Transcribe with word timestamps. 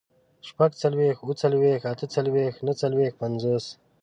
شپږڅلوېښت، 0.47 1.19
اووه 1.21 1.35
څلوېښت، 1.41 1.83
اته 1.91 2.05
څلوېښت، 2.15 2.59
نهه 2.65 2.75
څلوېښت، 2.81 3.15
پينځوس 3.21 3.65